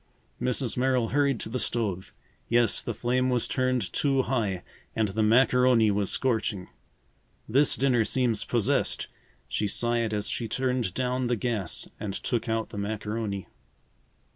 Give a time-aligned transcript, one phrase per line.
[0.41, 0.77] Mrs.
[0.77, 2.11] Merrill hurried to the stove.
[2.49, 4.63] Yes, the flame was turned too high
[4.95, 6.69] and the macaroni was scorching.
[7.47, 9.09] "This dinner seems possessed,"
[9.47, 13.45] she sighed as she turned down the gas and took out the macaroni.